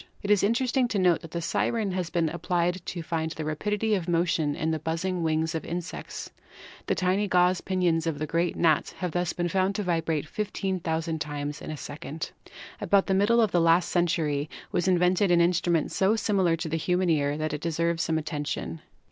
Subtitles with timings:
[0.23, 3.45] It is interesting to note that the siren has been ap plied to find the
[3.45, 6.31] rapidity of motion in the buzzing wings of insects.
[6.87, 8.25] The tiny gauze pinions of the
[8.55, 12.31] gnat have thus been found to vibrate 15,000 times in a second.
[12.81, 16.77] About the middle of the last century was invented an instrument so similar to the
[16.77, 18.81] human ear that it deserves some attention.